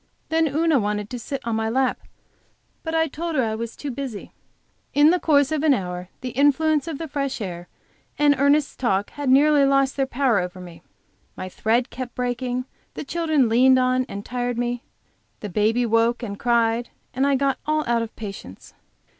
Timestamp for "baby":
15.49-15.85